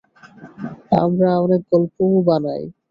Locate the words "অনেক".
1.43-1.61